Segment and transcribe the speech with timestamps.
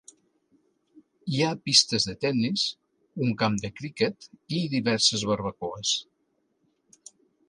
[1.33, 2.63] Hi ha pistes de tennis,
[3.25, 4.29] un camp de criquet
[4.61, 5.93] i diverses barbacoes.